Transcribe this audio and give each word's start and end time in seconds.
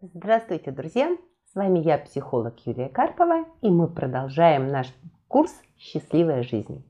Здравствуйте, 0.00 0.70
друзья! 0.70 1.10
С 1.50 1.56
вами 1.56 1.80
я, 1.80 1.98
психолог 1.98 2.54
Юлия 2.64 2.88
Карпова, 2.88 3.46
и 3.62 3.68
мы 3.68 3.88
продолжаем 3.88 4.68
наш 4.68 4.86
курс 5.26 5.52
«Счастливая 5.76 6.44
жизнь». 6.44 6.84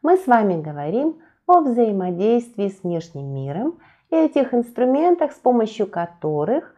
Мы 0.00 0.16
с 0.16 0.28
вами 0.28 0.62
говорим 0.62 1.20
о 1.48 1.62
взаимодействии 1.62 2.68
с 2.68 2.84
внешним 2.84 3.34
миром 3.34 3.80
и 4.10 4.14
этих 4.14 4.54
инструментах, 4.54 5.32
с 5.32 5.38
помощью 5.40 5.88
которых 5.88 6.72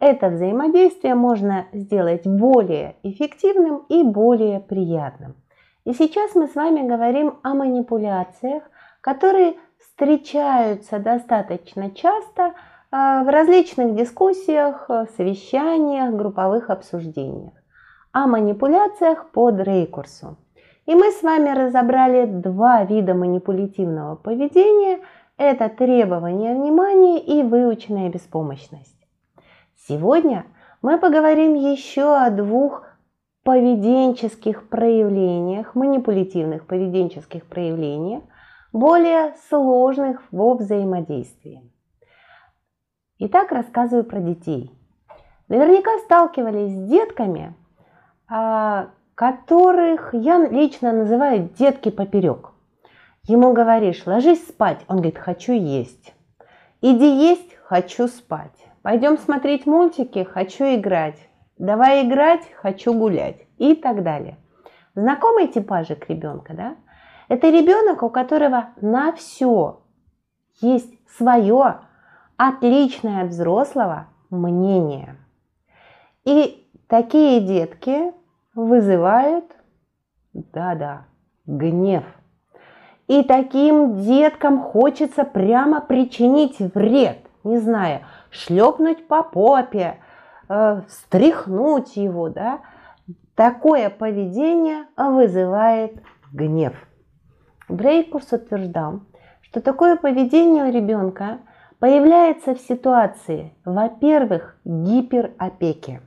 это 0.00 0.30
взаимодействие 0.30 1.14
можно 1.14 1.66
сделать 1.72 2.26
более 2.26 2.96
эффективным 3.04 3.84
и 3.88 4.02
более 4.02 4.58
приятным. 4.58 5.36
И 5.84 5.92
сейчас 5.92 6.34
мы 6.34 6.48
с 6.48 6.56
вами 6.56 6.84
говорим 6.88 7.38
о 7.44 7.54
манипуляциях, 7.54 8.64
которые 9.00 9.54
встречаются 9.78 10.98
достаточно 10.98 11.92
часто– 11.92 12.54
в 12.96 13.28
различных 13.28 13.96
дискуссиях, 13.96 14.86
э, 14.88 15.06
совещаниях, 15.16 16.14
групповых 16.14 16.70
обсуждениях 16.70 17.54
о 18.12 18.28
манипуляциях 18.28 19.30
по 19.32 19.50
Дрейкурсу. 19.50 20.36
И 20.86 20.94
мы 20.94 21.10
с 21.10 21.22
вами 21.24 21.50
разобрали 21.50 22.26
два 22.26 22.84
вида 22.84 23.14
манипулятивного 23.14 24.14
поведения. 24.14 25.00
Это 25.36 25.68
требование 25.68 26.54
внимания 26.54 27.18
и 27.18 27.42
выученная 27.42 28.10
беспомощность. 28.10 28.96
Сегодня 29.88 30.44
мы 30.80 30.96
поговорим 30.98 31.54
еще 31.54 32.16
о 32.16 32.30
двух 32.30 32.84
поведенческих 33.42 34.68
проявлениях, 34.68 35.74
манипулятивных 35.74 36.68
поведенческих 36.68 37.44
проявлениях, 37.46 38.22
более 38.72 39.34
сложных 39.48 40.22
во 40.30 40.54
взаимодействии. 40.54 41.73
Итак, 43.18 43.52
рассказываю 43.52 44.04
про 44.04 44.20
детей. 44.20 44.72
Наверняка 45.48 45.98
сталкивались 45.98 46.72
с 46.72 46.88
детками, 46.88 47.54
а, 48.28 48.88
которых 49.14 50.12
я 50.14 50.38
лично 50.48 50.92
называю 50.92 51.48
детки 51.56 51.90
поперек. 51.90 52.50
Ему 53.28 53.52
говоришь, 53.52 54.04
ложись 54.06 54.44
спать, 54.46 54.80
он 54.88 54.96
говорит, 54.96 55.18
хочу 55.18 55.52
есть. 55.52 56.12
Иди 56.80 57.28
есть, 57.28 57.54
хочу 57.62 58.08
спать. 58.08 58.66
Пойдем 58.82 59.16
смотреть 59.16 59.64
мультики, 59.64 60.24
хочу 60.24 60.64
играть. 60.64 61.18
Давай 61.56 62.06
играть, 62.06 62.42
хочу 62.56 62.92
гулять 62.92 63.46
и 63.58 63.76
так 63.76 64.02
далее. 64.02 64.38
Знакомый 64.96 65.46
типажик 65.46 66.10
ребенка, 66.10 66.52
да? 66.52 66.76
Это 67.28 67.48
ребенок, 67.48 68.02
у 68.02 68.10
которого 68.10 68.70
на 68.80 69.12
все 69.12 69.80
есть 70.60 70.92
свое 71.16 71.80
отличное 72.48 73.24
от 73.24 73.30
взрослого 73.30 74.06
мнение. 74.30 75.16
И 76.24 76.68
такие 76.88 77.40
детки 77.40 78.12
вызывают, 78.54 79.44
да-да, 80.32 81.04
гнев. 81.46 82.04
И 83.06 83.22
таким 83.22 84.00
деткам 84.00 84.60
хочется 84.60 85.24
прямо 85.24 85.80
причинить 85.80 86.58
вред, 86.58 87.18
не 87.44 87.58
знаю, 87.58 88.00
шлепнуть 88.30 89.06
по 89.06 89.22
попе, 89.22 89.98
э, 90.48 90.80
встряхнуть 90.88 91.96
его, 91.96 92.30
да. 92.30 92.60
Такое 93.34 93.90
поведение 93.90 94.86
вызывает 94.96 96.02
гнев. 96.32 96.74
Брейкурс 97.68 98.32
утверждал, 98.32 99.00
что 99.42 99.60
такое 99.60 99.96
поведение 99.96 100.64
у 100.64 100.72
ребенка– 100.72 101.40
появляется 101.84 102.54
в 102.54 102.60
ситуации, 102.60 103.52
во-первых, 103.66 104.56
гиперопеки. 104.64 106.00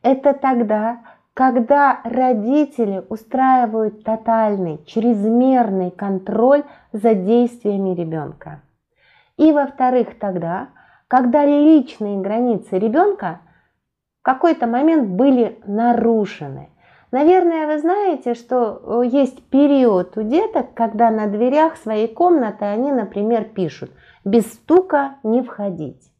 Это 0.00 0.32
тогда, 0.32 1.00
когда 1.34 2.00
родители 2.04 3.04
устраивают 3.10 4.02
тотальный, 4.02 4.82
чрезмерный 4.86 5.90
контроль 5.90 6.62
за 6.94 7.12
действиями 7.12 7.94
ребенка. 7.94 8.62
И 9.36 9.52
во-вторых, 9.52 10.18
тогда, 10.18 10.68
когда 11.06 11.44
личные 11.44 12.18
границы 12.22 12.78
ребенка 12.78 13.40
в 14.20 14.22
какой-то 14.22 14.66
момент 14.66 15.06
были 15.06 15.60
нарушены. 15.66 16.70
Наверное, 17.12 17.66
вы 17.66 17.78
знаете, 17.78 18.34
что 18.34 19.02
э, 19.02 19.06
есть 19.06 19.42
период 19.50 20.16
у 20.16 20.22
деток, 20.22 20.74
когда 20.74 21.10
на 21.10 21.26
дверях 21.26 21.76
своей 21.76 22.08
комнаты 22.08 22.64
они, 22.64 22.92
например, 22.92 23.44
пишут– 23.44 23.90
без 24.24 24.52
стука 24.52 25.16
не 25.22 25.42
входить. 25.42 26.12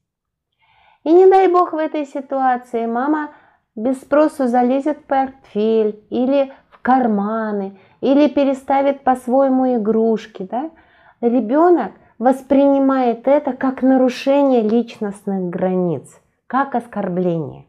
И 1.04 1.12
не 1.12 1.26
дай 1.26 1.48
бог 1.48 1.72
в 1.72 1.76
этой 1.76 2.06
ситуации 2.06 2.86
мама 2.86 3.30
без 3.74 4.00
спросу 4.00 4.46
залезет 4.46 4.98
в 4.98 5.04
портфель 5.04 6.04
или 6.10 6.52
в 6.70 6.80
карманы, 6.80 7.78
или 8.00 8.28
переставит 8.28 9.02
по-своему 9.02 9.76
игрушки. 9.76 10.46
Да? 10.50 10.70
Ребенок 11.20 11.92
воспринимает 12.18 13.26
это 13.28 13.52
как 13.52 13.82
нарушение 13.82 14.62
личностных 14.62 15.48
границ, 15.48 16.20
как 16.46 16.74
оскорбление. 16.74 17.66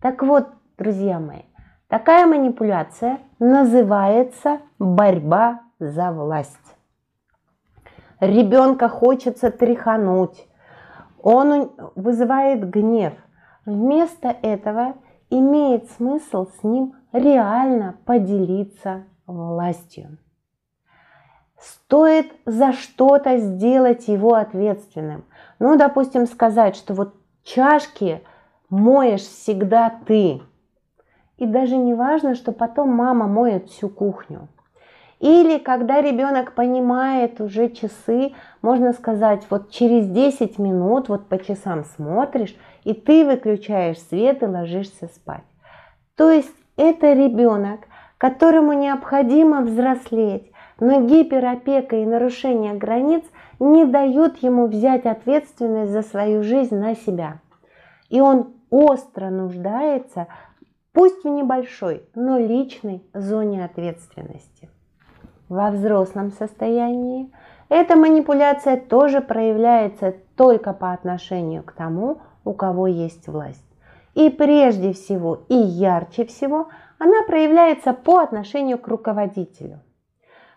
Так 0.00 0.22
вот, 0.22 0.48
друзья 0.78 1.18
мои, 1.18 1.42
такая 1.88 2.26
манипуляция 2.26 3.18
называется 3.38 4.60
борьба 4.78 5.60
за 5.78 6.12
власть 6.12 6.56
ребенка 8.20 8.88
хочется 8.88 9.50
тряхануть, 9.50 10.46
он 11.22 11.72
вызывает 11.94 12.68
гнев. 12.68 13.14
Вместо 13.66 14.28
этого 14.28 14.94
имеет 15.30 15.90
смысл 15.92 16.46
с 16.46 16.62
ним 16.62 16.94
реально 17.12 17.96
поделиться 18.04 19.04
властью. 19.26 20.18
Стоит 21.58 22.32
за 22.46 22.72
что-то 22.72 23.38
сделать 23.38 24.08
его 24.08 24.34
ответственным. 24.34 25.24
Ну, 25.58 25.76
допустим, 25.76 26.26
сказать, 26.26 26.76
что 26.76 26.94
вот 26.94 27.14
чашки 27.42 28.22
моешь 28.70 29.22
всегда 29.22 29.90
ты. 30.06 30.40
И 31.38 31.46
даже 31.46 31.76
не 31.76 31.94
важно, 31.94 32.34
что 32.34 32.52
потом 32.52 32.90
мама 32.90 33.26
моет 33.26 33.68
всю 33.68 33.88
кухню. 33.88 34.48
Или 35.20 35.58
когда 35.58 36.00
ребенок 36.00 36.52
понимает 36.52 37.40
уже 37.40 37.70
часы, 37.70 38.34
можно 38.62 38.92
сказать, 38.92 39.46
вот 39.50 39.70
через 39.70 40.08
10 40.08 40.58
минут, 40.58 41.08
вот 41.08 41.26
по 41.26 41.38
часам 41.38 41.84
смотришь, 41.84 42.56
и 42.84 42.92
ты 42.92 43.24
выключаешь 43.24 43.98
свет 43.98 44.42
и 44.42 44.46
ложишься 44.46 45.08
спать. 45.08 45.42
То 46.16 46.30
есть 46.30 46.54
это 46.76 47.12
ребенок, 47.12 47.80
которому 48.16 48.72
необходимо 48.72 49.62
взрослеть, 49.62 50.52
но 50.78 51.00
гиперопека 51.00 51.96
и 51.96 52.06
нарушение 52.06 52.74
границ 52.74 53.24
не 53.58 53.84
дают 53.84 54.38
ему 54.38 54.66
взять 54.66 55.04
ответственность 55.04 55.90
за 55.90 56.02
свою 56.02 56.44
жизнь 56.44 56.76
на 56.76 56.94
себя. 56.94 57.40
И 58.08 58.20
он 58.20 58.52
остро 58.70 59.30
нуждается, 59.30 60.28
пусть 60.98 61.22
в 61.22 61.28
небольшой, 61.28 62.02
но 62.16 62.40
личной 62.40 63.04
зоне 63.14 63.64
ответственности 63.64 64.68
во 65.48 65.70
взрослом 65.70 66.32
состоянии, 66.32 67.30
эта 67.68 67.94
манипуляция 67.94 68.76
тоже 68.76 69.20
проявляется 69.20 70.16
только 70.36 70.72
по 70.72 70.92
отношению 70.92 71.62
к 71.62 71.70
тому, 71.70 72.18
у 72.44 72.52
кого 72.52 72.88
есть 72.88 73.28
власть. 73.28 73.62
И 74.14 74.28
прежде 74.28 74.92
всего 74.92 75.44
и 75.48 75.54
ярче 75.54 76.24
всего 76.24 76.66
она 76.98 77.22
проявляется 77.28 77.92
по 77.92 78.18
отношению 78.18 78.78
к 78.78 78.88
руководителю. 78.88 79.78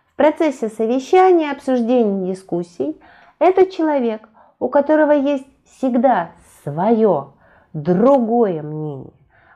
В 0.06 0.16
процессе 0.16 0.68
совещания, 0.70 1.52
обсуждений, 1.52 2.32
дискуссий 2.32 3.00
это 3.38 3.70
человек, 3.70 4.28
у 4.58 4.68
которого 4.68 5.12
есть 5.12 5.46
всегда 5.66 6.32
свое, 6.64 7.28
другое 7.72 8.60
мнение, 8.62 9.12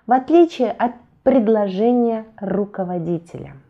в 0.07 0.13
отличие 0.13 0.71
от 0.71 0.93
предложения 1.23 2.25
руководителя– 2.41 3.55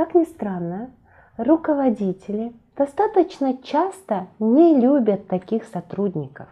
как 0.00 0.14
ни 0.14 0.24
странно, 0.24 0.90
руководители 1.36 2.54
достаточно 2.74 3.56
часто 3.58 4.28
не 4.38 4.80
любят 4.80 5.28
таких 5.28 5.64
сотрудников. 5.64 6.48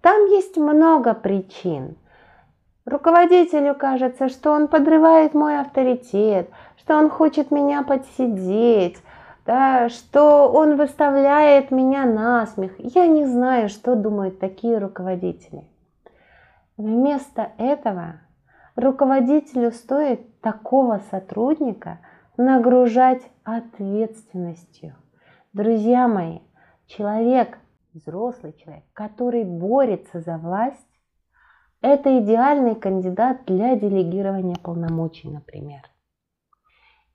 Там 0.00 0.26
есть 0.26 0.56
много 0.56 1.14
причин. 1.14 1.96
Руководителю 2.86 3.76
кажется, 3.76 4.28
что 4.28 4.50
он 4.50 4.66
подрывает 4.66 5.32
мой 5.32 5.60
авторитет, 5.60 6.50
что 6.76 6.96
он 6.96 7.08
хочет 7.08 7.52
меня 7.52 7.82
подсидеть, 7.82 8.96
да, 9.46 9.88
что 9.88 10.50
он 10.50 10.76
выставляет 10.76 11.70
меня 11.70 12.04
на 12.04 12.46
смех. 12.46 12.72
Я 12.78 13.06
не 13.06 13.26
знаю, 13.26 13.68
что 13.68 13.94
думают 13.94 14.40
такие 14.40 14.78
руководители. 14.78 15.62
Вместо 16.76 17.52
этого 17.58 18.20
руководителю 18.76 19.72
стоит 19.72 20.40
такого 20.40 21.00
сотрудника– 21.10 22.00
нагружать 22.36 23.22
ответственностью. 23.44 24.96
Друзья 25.52 26.08
мои, 26.08 26.40
человек, 26.86 27.58
взрослый 27.92 28.52
человек, 28.54 28.84
который 28.92 29.44
борется 29.44 30.20
за 30.20 30.38
власть, 30.38 30.88
это 31.80 32.18
идеальный 32.18 32.74
кандидат 32.74 33.44
для 33.46 33.76
делегирования 33.76 34.56
полномочий, 34.56 35.30
например. 35.30 35.82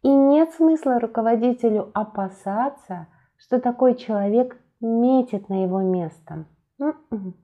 И 0.04 0.10
нет 0.10 0.54
смысла 0.54 1.00
руководителю 1.00 1.92
опасаться, 1.94 3.08
что 3.36 3.60
такой 3.60 3.96
человек 3.96 4.58
метит 4.80 5.50
на 5.50 5.64
его 5.64 5.82
место. 5.82 6.46
М-м. 6.80 7.36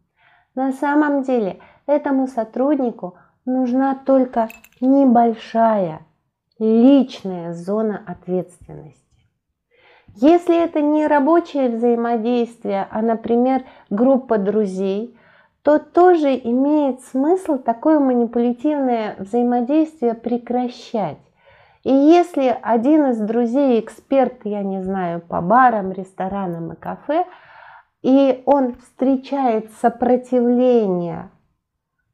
На 0.56 0.72
самом 0.72 1.24
деле 1.24 1.60
этому 1.86 2.28
сотруднику 2.28 3.16
нужна 3.46 3.96
только 3.96 4.50
небольшая 4.80 6.02
личная 6.60 7.54
зона 7.54 8.02
ответственности. 8.08 9.02
Если 10.16 10.64
это 10.64 10.82
не 10.82 11.08
рабочее 11.08 11.70
взаимодействие, 11.70 12.88
а, 12.90 13.02
например, 13.02 13.66
группа 13.90 14.38
друзей, 14.38 15.18
то 15.62 15.78
тоже 15.78 16.36
имеет 16.36 17.02
смысл 17.02 17.58
такое 17.58 18.00
манипулятивное 18.00 19.16
взаимодействие 19.20 20.14
прекращать. 20.14 21.18
И 21.84 21.92
если 21.92 22.58
один 22.62 23.08
из 23.08 23.20
друзей 23.20 23.80
эксперт, 23.80 24.46
я 24.46 24.64
не 24.64 24.82
знаю, 24.82 25.20
по 25.22 25.42
барам, 25.42 25.92
ресторанам 25.92 26.72
и 26.72 26.76
кафе, 26.76 27.26
и 28.06 28.44
он 28.46 28.76
встречает 28.76 29.72
сопротивление 29.82 31.32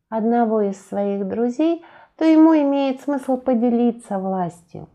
одного 0.07 0.61
из 0.61 0.81
своих 0.88 1.27
друзей, 1.27 1.83
то 2.15 2.23
ему 2.23 2.53
имеет 2.55 3.01
смысл 3.01 3.35
поделиться 3.35 4.17
властью, 4.17 4.88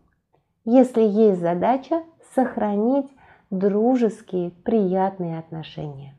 если 0.65 1.03
есть 1.03 1.39
задача 1.39 2.01
сохранить 2.33 3.05
дружеские, 3.51 4.49
приятные 4.49 5.37
отношения. 5.37 6.15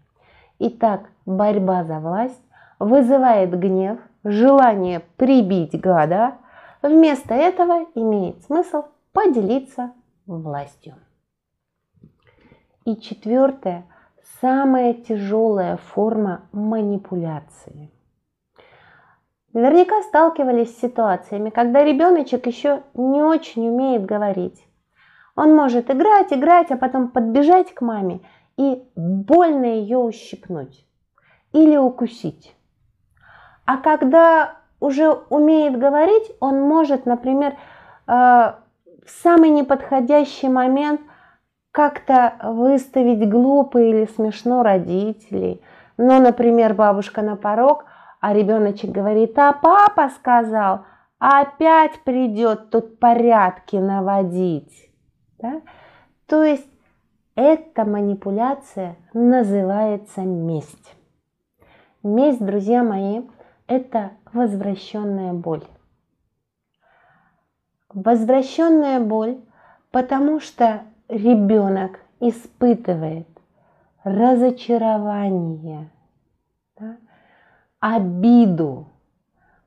Итак, 0.60 1.10
борьба 1.26 1.82
за 1.82 1.98
власть 1.98 2.40
вызывает 2.78 3.58
гнев, 3.58 3.98
желание 4.22 5.00
прибить 5.16 5.78
гада. 5.80 6.34
Вместо 6.82 7.34
этого 7.34 7.84
имеет 7.96 8.44
смысл 8.44 8.84
поделиться 9.12 9.92
властью. 10.26 10.94
И 12.84 12.94
четвертое, 12.96 13.84
самая 14.40 14.94
тяжелая 14.94 15.76
форма 15.76 16.42
манипуляции. 16.52 17.90
Наверняка 19.52 20.02
сталкивались 20.02 20.76
с 20.76 20.80
ситуациями, 20.80 21.50
когда 21.50 21.82
ребеночек 21.82 22.46
еще 22.46 22.82
не 22.94 23.22
очень 23.22 23.68
умеет 23.68 24.04
говорить. 24.04 24.64
Он 25.34 25.54
может 25.54 25.90
играть, 25.90 26.32
играть, 26.32 26.70
а 26.70 26.76
потом 26.76 27.08
подбежать 27.08 27.74
к 27.74 27.80
маме 27.80 28.20
и 28.56 28.82
больно 28.94 29.64
ее 29.64 29.98
ущипнуть 29.98 30.84
или 31.52 31.76
укусить. 31.76 32.54
А 33.64 33.78
когда 33.78 34.58
уже 34.80 35.10
умеет 35.10 35.78
говорить, 35.78 36.30
он 36.40 36.60
может, 36.60 37.06
например, 37.06 37.52
э, 37.52 37.56
в 38.06 39.10
самый 39.22 39.50
неподходящий 39.50 40.48
момент 40.48 41.00
как-то 41.78 42.34
выставить 42.42 43.28
глупо 43.28 43.78
или 43.78 44.06
смешно 44.06 44.64
родителей. 44.64 45.62
Ну, 45.96 46.20
например, 46.20 46.74
бабушка 46.74 47.22
на 47.22 47.36
порог, 47.36 47.84
а 48.20 48.34
ребеночек 48.34 48.90
говорит, 48.90 49.38
а 49.38 49.52
папа 49.52 50.08
сказал, 50.08 50.86
опять 51.20 52.00
придет 52.02 52.70
тут 52.70 52.98
порядки 52.98 53.76
наводить. 53.76 54.90
Да? 55.38 55.62
То 56.26 56.42
есть 56.42 56.68
эта 57.36 57.84
манипуляция 57.84 58.96
называется 59.14 60.22
месть. 60.22 60.96
Месть, 62.02 62.44
друзья 62.44 62.82
мои, 62.82 63.22
это 63.68 64.10
возвращенная 64.32 65.32
боль. 65.32 65.62
Возвращенная 67.94 68.98
боль, 68.98 69.38
потому 69.92 70.40
что 70.40 70.82
ребенок 71.08 72.00
испытывает 72.20 73.26
разочарование, 74.04 75.90
да, 76.78 76.96
обиду. 77.80 78.88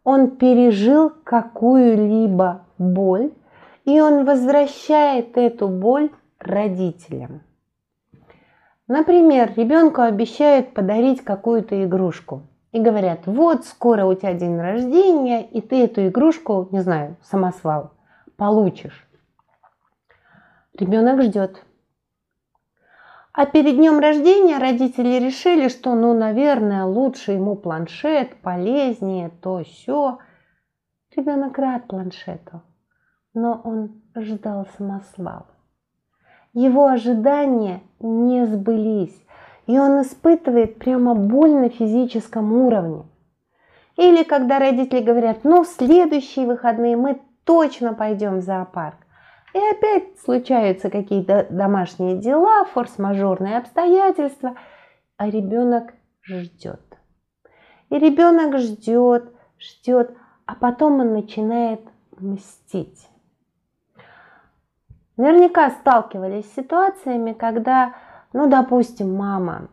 Он 0.04 0.32
пережил 0.32 1.12
какую-либо 1.24 2.66
боль, 2.78 3.34
и 3.86 4.00
он 4.02 4.26
возвращает 4.26 5.38
эту 5.38 5.68
боль 5.68 6.12
родителям. 6.40 7.42
Например, 8.88 9.52
ребенку 9.56 10.02
обещают 10.02 10.74
подарить 10.74 11.24
какую-то 11.24 11.84
игрушку. 11.84 12.44
И 12.72 12.80
говорят, 12.80 13.22
вот 13.26 13.66
скоро 13.66 14.06
у 14.06 14.14
тебя 14.16 14.34
день 14.34 14.58
рождения, 14.58 15.44
и 15.44 15.62
ты 15.62 15.84
эту 15.84 16.08
игрушку, 16.08 16.70
не 16.72 16.80
знаю, 16.80 17.18
самосвал, 17.22 17.92
получишь. 18.38 19.11
Ребенок 20.78 21.22
ждет. 21.22 21.64
А 23.34 23.46
перед 23.46 23.78
днем 23.78 24.00
рождения 24.00 24.58
родители 24.58 25.24
решили, 25.24 25.70
что, 25.70 25.96
ну, 25.96 26.14
наверное, 26.14 26.86
лучше 26.86 27.34
ему 27.34 27.56
планшет, 27.56 28.42
полезнее, 28.42 29.30
то 29.42 29.64
все. 29.64 30.20
Ребенок 31.16 31.58
рад 31.58 31.88
планшету, 31.88 32.62
но 33.34 33.62
он 33.64 34.02
ждал 34.16 34.68
самосвал 34.78 35.46
его 36.54 36.88
ожидания 36.88 37.82
не 38.00 38.46
сбылись, 38.46 39.16
и 39.68 39.78
он 39.78 40.02
испытывает 40.02 40.80
прямо 40.80 41.16
боль 41.16 41.52
на 41.52 41.70
физическом 41.70 42.54
уровне. 42.54 43.04
Или 43.98 44.24
когда 44.24 44.60
родители 44.60 45.02
говорят, 45.02 45.44
ну, 45.44 45.64
в 45.64 45.68
следующие 45.68 46.48
выходные 46.48 46.98
мы 46.98 47.22
точно 47.44 47.94
пойдем 47.94 48.38
в 48.38 48.42
зоопарк. 48.42 48.98
И 49.54 49.60
опять 49.60 50.20
случаются 50.24 50.90
какие-то 50.90 51.48
домашние 51.50 52.18
дела, 52.18 52.64
форс-мажорные 52.66 53.58
обстоятельства, 53.58 54.56
а 55.18 55.30
ребенок 55.30 55.94
ждет. 56.24 56.82
И 57.90 57.98
ребенок 58.00 58.58
ждет, 58.58 59.34
ждет, 59.60 60.16
а 60.46 60.56
потом 60.56 61.02
он 61.02 61.14
начинает 61.14 61.82
мстить. 62.18 63.10
Наверняка 65.18 65.70
сталкивались 65.72 66.50
с 66.50 66.56
ситуациями, 66.56 67.34
когда, 67.34 67.96
ну, 68.32 68.50
допустим, 68.50 69.14
мама 69.14 69.68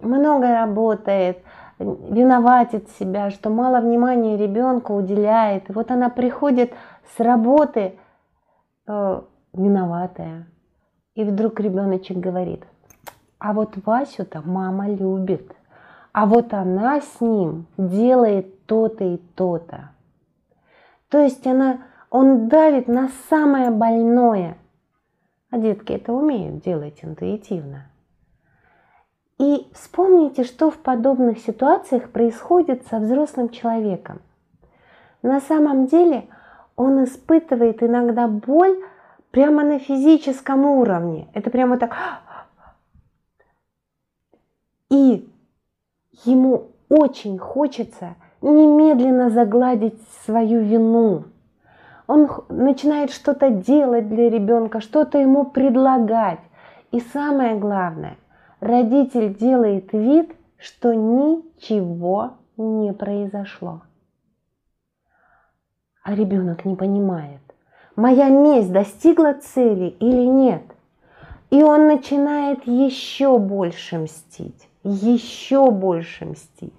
много 0.00 0.52
работает, 0.52 1.44
виноватит 1.78 2.90
себя, 2.98 3.30
что 3.30 3.48
мало 3.48 3.80
внимания 3.80 4.36
ребенку 4.36 4.94
уделяет. 4.94 5.70
И 5.70 5.72
вот 5.72 5.90
она 5.92 6.10
приходит 6.10 6.74
с 7.16 7.20
работы 7.20 7.99
э, 8.86 9.22
виноватая. 9.52 10.46
И 11.14 11.24
вдруг 11.24 11.60
ребеночек 11.60 12.16
говорит, 12.16 12.64
а 13.38 13.52
вот 13.52 13.74
Васю-то 13.84 14.42
мама 14.42 14.88
любит, 14.88 15.54
а 16.12 16.26
вот 16.26 16.52
она 16.54 17.00
с 17.00 17.20
ним 17.20 17.66
делает 17.76 18.66
то-то 18.66 19.04
и 19.04 19.16
то-то. 19.34 19.90
То 21.08 21.18
есть 21.18 21.46
она, 21.46 21.78
он 22.10 22.48
давит 22.48 22.88
на 22.88 23.08
самое 23.28 23.70
больное– 23.70 24.56
а 25.50 25.58
детки 25.58 25.92
это 25.92 26.12
умеют 26.12 26.62
делать 26.62 27.00
интуитивно. 27.02 27.86
И 29.38 29.66
вспомните, 29.72 30.44
что 30.44 30.70
в 30.70 30.78
подобных 30.78 31.38
ситуациях 31.38 32.10
происходит 32.10 32.86
со 32.86 32.98
взрослым 32.98 33.48
человеком. 33.48 34.20
На 35.22 35.40
самом 35.40 35.86
деле 35.86 36.28
он 36.80 37.04
испытывает 37.04 37.82
иногда 37.82 38.26
боль 38.26 38.82
прямо 39.30 39.64
на 39.64 39.78
физическом 39.78 40.64
уровне. 40.64 41.28
Это 41.34 41.50
прямо 41.50 41.76
так... 41.76 41.94
И 44.88 45.28
ему 46.24 46.68
очень 46.88 47.38
хочется 47.38 48.14
немедленно 48.40 49.28
загладить 49.28 50.00
свою 50.24 50.62
вину, 50.62 51.24
он 52.06 52.28
начинает 52.48 53.12
что-то 53.12 53.50
делать 53.50 54.08
для 54.08 54.30
ребенка, 54.30 54.80
что-то 54.80 55.18
ему 55.18 55.44
предлагать. 55.44 56.40
И 56.90 56.98
самое 56.98 57.56
главное, 57.56 58.16
родитель 58.58 59.36
делает 59.36 59.92
вид, 59.92 60.34
что 60.58 60.92
ничего 60.92 62.32
не 62.56 62.92
произошло. 62.92 63.82
А 66.10 66.14
ребенок 66.16 66.64
не 66.64 66.74
понимает, 66.74 67.38
моя 67.94 68.30
месть 68.30 68.72
достигла 68.72 69.34
цели 69.34 69.94
или 70.00 70.24
нет. 70.24 70.64
И 71.50 71.62
он 71.62 71.86
начинает 71.86 72.66
еще 72.66 73.38
больше 73.38 73.96
мстить, 73.96 74.68
еще 74.82 75.70
больше 75.70 76.24
мстить. 76.24 76.74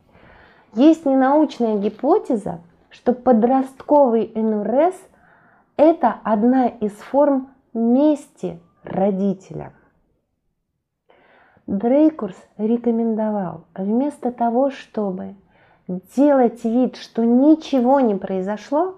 Есть 0.74 1.06
ненаучная 1.06 1.78
гипотеза, 1.78 2.60
что 2.90 3.14
подростковый 3.14 4.34
НРС– 4.36 4.96
это 5.78 6.14
одна 6.26 6.68
из 6.68 6.92
форм 6.92 7.52
мести 7.74 8.60
родителям. 8.84 9.72
Дрейкурс 11.68 12.36
рекомендовал 12.58 13.64
вместо 13.76 14.34
того, 14.34 14.72
чтобы 14.72 15.36
делать 16.18 16.66
вид, 16.66 16.98
что 16.98 17.24
ничего 17.24 18.02
не 18.02 18.16
произошло, 18.16 18.96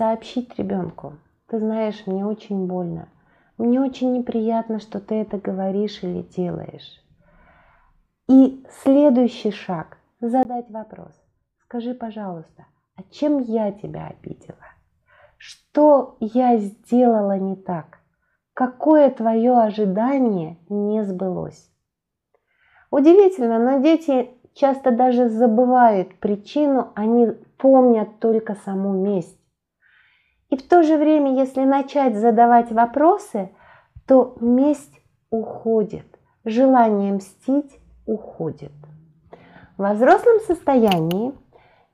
сообщить 0.00 0.58
ребенку. 0.58 1.18
Ты 1.48 1.58
знаешь, 1.58 2.06
мне 2.06 2.24
очень 2.24 2.66
больно. 2.66 3.10
Мне 3.58 3.82
очень 3.82 4.14
неприятно, 4.14 4.80
что 4.80 4.98
ты 4.98 5.16
это 5.16 5.36
говоришь 5.36 6.02
или 6.02 6.22
делаешь. 6.22 7.04
И 8.26 8.64
следующий 8.82 9.50
шаг– 9.50 9.98
задать 10.22 10.70
вопрос. 10.70 11.12
Скажи, 11.64 11.92
пожалуйста, 11.92 12.64
а 12.96 13.02
чем 13.10 13.40
я 13.40 13.72
тебя 13.72 14.06
обидела? 14.06 14.64
Что 15.36 16.16
я 16.20 16.56
сделала 16.56 17.38
не 17.38 17.56
так? 17.56 17.98
Какое 18.54 19.10
твое 19.10 19.52
ожидание 19.58 20.56
не 20.70 21.04
сбылось? 21.04 21.70
Удивительно, 22.90 23.58
но 23.58 23.82
дети 23.82 24.30
часто 24.54 24.92
даже 24.92 25.28
забывают 25.28 26.18
причину, 26.20 26.88
они 26.94 27.26
помнят 27.58 28.18
только 28.18 28.54
саму 28.64 28.94
месть. 28.94 29.39
И 30.50 30.56
в 30.56 30.68
то 30.68 30.82
же 30.82 30.96
время, 30.96 31.34
если 31.34 31.64
начать 31.64 32.16
задавать 32.16 32.70
вопросы, 32.72 33.50
то 34.06 34.36
месть 34.40 35.00
уходит, 35.30 36.06
желание 36.44 37.12
мстить 37.12 37.78
уходит. 38.06 38.72
В 39.78 39.92
взрослом 39.94 40.40
состоянии 40.46 41.32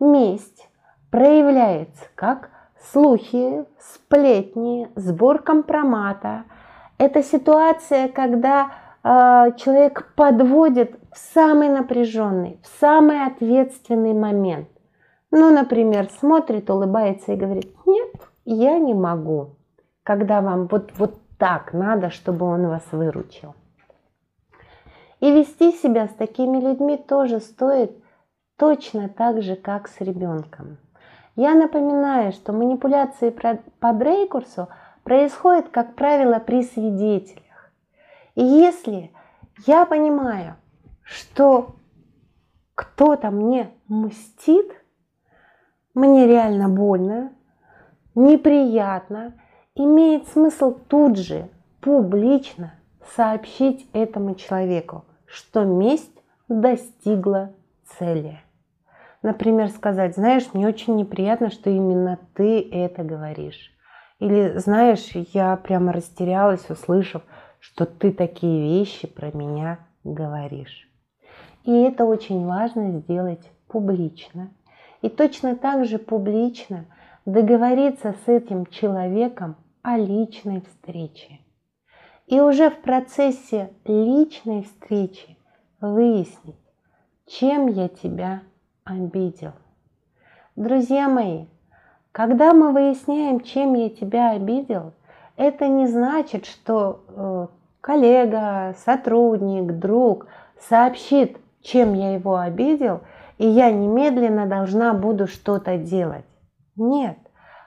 месть 0.00 0.68
проявляется 1.10 2.04
как 2.14 2.50
слухи, 2.92 3.64
сплетни, 3.78 4.88
сбор 4.96 5.42
компромата. 5.42 6.44
Это 6.98 7.22
ситуация, 7.22 8.08
когда 8.08 8.70
э, 9.02 9.52
человек 9.58 10.12
подводит 10.16 10.98
в 11.12 11.18
самый 11.34 11.68
напряженный, 11.68 12.58
в 12.62 12.80
самый 12.80 13.24
ответственный 13.24 14.14
момент. 14.14 14.68
Ну, 15.30 15.52
например, 15.52 16.08
смотрит, 16.18 16.70
улыбается 16.70 17.32
и 17.32 17.36
говорит, 17.36 17.70
нет, 17.84 18.14
я 18.54 18.78
не 18.78 18.94
могу, 18.94 19.56
когда 20.02 20.40
вам 20.40 20.66
вот, 20.66 20.92
вот 20.96 21.20
так 21.38 21.72
надо, 21.72 22.10
чтобы 22.10 22.46
он 22.46 22.68
вас 22.68 22.84
выручил. 22.92 23.54
И 25.20 25.32
вести 25.32 25.72
себя 25.72 26.08
с 26.08 26.14
такими 26.14 26.58
людьми 26.58 26.96
тоже 26.96 27.40
стоит 27.40 27.92
точно 28.56 29.08
так 29.08 29.42
же, 29.42 29.56
как 29.56 29.88
с 29.88 30.00
ребенком. 30.00 30.78
Я 31.34 31.54
напоминаю, 31.54 32.32
что 32.32 32.52
манипуляции 32.52 33.30
по 33.30 33.92
Дрейкурсу 33.92 34.68
происходят, 35.02 35.68
как 35.68 35.94
правило, 35.94 36.38
при 36.38 36.62
свидетелях. 36.62 37.72
И 38.34 38.42
если 38.42 39.12
я 39.66 39.84
понимаю, 39.86 40.56
что 41.02 41.76
кто-то 42.74 43.30
мне 43.30 43.70
мстит, 43.88 44.70
мне 45.94 46.26
реально 46.26 46.68
больно, 46.68 47.32
неприятно, 48.16 49.34
имеет 49.76 50.26
смысл 50.28 50.76
тут 50.88 51.16
же 51.16 51.48
публично 51.80 52.74
сообщить 53.14 53.88
этому 53.92 54.34
человеку, 54.34 55.04
что 55.26 55.64
месть 55.64 56.10
достигла 56.48 57.52
цели. 57.98 58.40
Например, 59.22 59.68
сказать, 59.68 60.16
знаешь, 60.16 60.48
мне 60.52 60.66
очень 60.66 60.96
неприятно, 60.96 61.50
что 61.50 61.70
именно 61.70 62.18
ты 62.34 62.60
это 62.70 63.04
говоришь. 63.04 63.72
Или, 64.18 64.58
знаешь, 64.58 65.10
я 65.32 65.56
прямо 65.56 65.92
растерялась, 65.92 66.68
услышав, 66.70 67.22
что 67.58 67.84
ты 67.86 68.12
такие 68.12 68.78
вещи 68.78 69.06
про 69.06 69.30
меня 69.36 69.78
говоришь. 70.04 70.88
И 71.64 71.72
это 71.72 72.04
очень 72.04 72.46
важно 72.46 72.92
сделать 72.92 73.50
публично. 73.68 74.50
И 75.02 75.08
точно 75.08 75.56
так 75.56 75.84
же 75.84 75.98
публично 75.98 76.86
договориться 77.26 78.14
с 78.24 78.28
этим 78.28 78.66
человеком 78.66 79.56
о 79.82 79.98
личной 79.98 80.62
встрече. 80.62 81.40
И 82.26 82.40
уже 82.40 82.70
в 82.70 82.80
процессе 82.80 83.70
личной 83.84 84.62
встречи 84.62 85.36
выяснить, 85.80 86.56
чем 87.26 87.66
я 87.66 87.88
тебя 87.88 88.42
обидел. 88.84 89.52
Друзья 90.54 91.08
мои, 91.08 91.46
когда 92.12 92.54
мы 92.54 92.72
выясняем, 92.72 93.40
чем 93.40 93.74
я 93.74 93.90
тебя 93.90 94.30
обидел, 94.30 94.92
это 95.36 95.68
не 95.68 95.86
значит, 95.86 96.46
что 96.46 97.04
э, 97.08 97.46
коллега, 97.80 98.74
сотрудник, 98.84 99.78
друг 99.78 100.28
сообщит, 100.60 101.36
чем 101.60 101.94
я 101.94 102.14
его 102.14 102.36
обидел, 102.36 103.00
и 103.38 103.46
я 103.46 103.70
немедленно 103.70 104.46
должна 104.46 104.94
буду 104.94 105.26
что-то 105.26 105.76
делать. 105.76 106.24
Нет, 106.76 107.18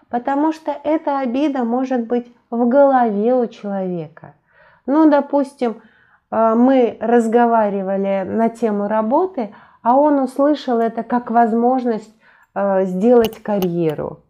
потому 0.09 0.51
что 0.51 0.71
эта 0.83 1.19
обида 1.19 1.63
может 1.63 2.07
быть 2.07 2.31
в 2.49 2.67
голове 2.67 3.35
у 3.35 3.47
человека. 3.47 4.35
Ну, 4.85 5.09
допустим, 5.09 5.81
э, 6.31 6.53
мы 6.55 6.97
разговаривали 6.99 8.23
на 8.29 8.49
тему 8.49 8.87
работы, 8.87 9.53
а 9.81 9.95
он 9.95 10.19
услышал 10.19 10.79
это 10.79 11.03
как 11.03 11.31
возможность 11.31 12.13
э, 12.55 12.85
сделать 12.85 13.41
карьеру. 13.41 14.23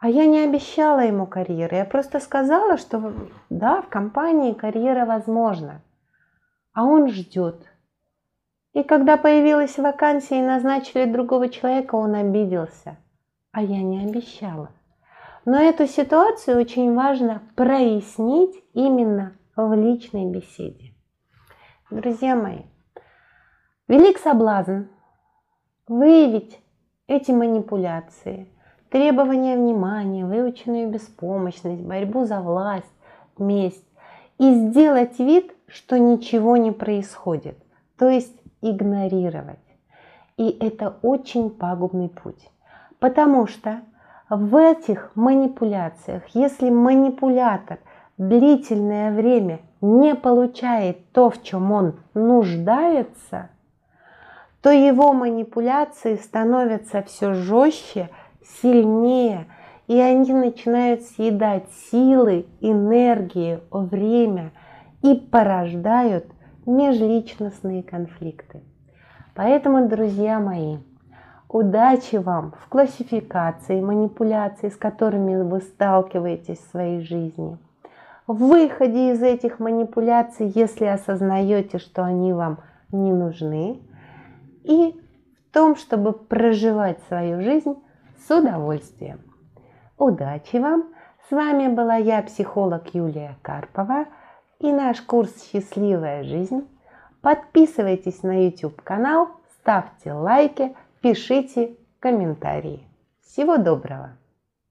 А 0.00 0.08
я 0.08 0.24
не 0.24 0.40
обещала 0.40 1.00
ему 1.00 1.26
карьеры, 1.26 1.76
я 1.76 1.84
просто 1.84 2.20
сказала, 2.20 2.78
что 2.78 3.12
да, 3.50 3.82
в 3.82 3.88
компании 3.88 4.54
карьера 4.54 5.04
возможна. 5.04 5.82
А 6.72 6.84
он 6.84 7.10
ждет. 7.10 7.66
И 8.72 8.82
когда 8.82 9.18
появилась 9.18 9.76
вакансия 9.76 10.38
и 10.38 10.42
назначили 10.42 11.04
другого 11.04 11.50
человека, 11.50 11.96
он 11.96 12.14
обиделся. 12.14 12.96
А 13.52 13.62
я 13.62 13.82
не 13.82 14.04
обещала. 14.04 14.70
Но 15.44 15.58
эту 15.58 15.86
ситуацию 15.86 16.60
очень 16.60 16.94
важно 16.94 17.42
прояснить 17.56 18.54
именно 18.74 19.36
в 19.56 19.74
личной 19.74 20.26
беседе. 20.26 20.92
Друзья 21.90 22.36
мои, 22.36 22.62
велик 23.88 24.18
соблазн 24.18 24.82
выявить 25.88 26.60
эти 27.08 27.32
манипуляции, 27.32 28.46
требования 28.90 29.56
внимания, 29.56 30.24
выученную 30.24 30.88
беспомощность, 30.88 31.82
борьбу 31.82 32.24
за 32.24 32.40
власть, 32.40 32.92
месть 33.36 33.84
и 34.38 34.54
сделать 34.54 35.18
вид, 35.18 35.52
что 35.66 35.98
ничего 35.98 36.56
не 36.56 36.70
происходит, 36.70 37.58
то 37.98 38.08
есть 38.08 38.36
игнорировать. 38.62 39.58
И 40.36 40.48
это 40.48 40.96
очень 41.02 41.50
пагубный 41.50 42.08
путь, 42.08 42.48
потому 43.00 43.46
что 43.46 43.80
в 44.28 44.54
этих 44.56 45.10
манипуляциях, 45.16 46.22
если 46.34 46.70
манипулятор 46.70 47.78
длительное 48.16 49.10
время 49.10 49.60
не 49.80 50.14
получает 50.14 51.10
то, 51.12 51.30
в 51.30 51.42
чем 51.42 51.72
он 51.72 52.00
нуждается, 52.14 53.50
то 54.62 54.70
его 54.70 55.14
манипуляции 55.14 56.16
становятся 56.16 57.02
все 57.02 57.32
жестче, 57.32 58.10
сильнее, 58.62 59.46
и 59.86 59.98
они 59.98 60.32
начинают 60.32 61.02
съедать 61.02 61.64
силы, 61.90 62.46
энергию, 62.60 63.62
время 63.70 64.52
и 65.02 65.14
порождают 65.14 66.26
межличностные 66.66 67.82
конфликты. 67.82 68.62
Поэтому, 69.34 69.88
друзья 69.88 70.38
мои, 70.38 70.76
удачи 71.50 72.16
вам 72.16 72.52
в 72.52 72.68
классификации 72.68 73.80
манипуляций, 73.80 74.70
с 74.70 74.76
которыми 74.76 75.42
вы 75.42 75.60
сталкиваетесь 75.60 76.58
в 76.58 76.70
своей 76.70 77.00
жизни. 77.00 77.58
В 78.26 78.34
выходе 78.34 79.12
из 79.12 79.22
этих 79.22 79.58
манипуляций, 79.58 80.46
если 80.54 80.84
осознаете, 80.84 81.78
что 81.78 82.04
они 82.04 82.32
вам 82.32 82.58
не 82.92 83.12
нужны, 83.12 83.80
и 84.62 84.94
в 85.48 85.52
том, 85.52 85.74
чтобы 85.74 86.12
проживать 86.12 87.00
свою 87.08 87.42
жизнь 87.42 87.74
с 88.24 88.30
удовольствием. 88.30 89.20
Удачи 89.98 90.56
вам! 90.56 90.84
С 91.28 91.32
вами 91.32 91.68
была 91.68 91.96
я, 91.96 92.22
психолог 92.22 92.94
Юлия 92.94 93.36
Карпова 93.42 94.06
и 94.60 94.72
наш 94.72 95.00
курс 95.00 95.32
«Счастливая 95.44 96.22
жизнь». 96.22 96.68
Подписывайтесь 97.20 98.22
на 98.22 98.46
YouTube 98.46 98.80
канал, 98.82 99.28
ставьте 99.60 100.12
лайки, 100.12 100.74
пишите 101.00 101.76
комментарии. 101.98 102.86
Всего 103.22 103.56
доброго! 103.56 104.19